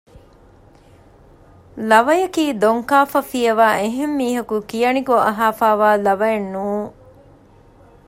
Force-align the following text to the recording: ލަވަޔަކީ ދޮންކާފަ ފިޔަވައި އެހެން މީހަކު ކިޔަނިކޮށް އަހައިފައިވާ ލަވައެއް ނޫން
ލަވަޔަކީ 1.89 2.45
ދޮންކާފަ 2.61 3.19
ފިޔަވައި 3.29 3.77
އެހެން 3.81 4.15
މީހަކު 4.19 4.55
ކިޔަނިކޮށް 4.69 5.25
އަހައިފައިވާ 5.25 5.89
ލަވައެއް 6.05 6.49
ނޫން 6.53 6.89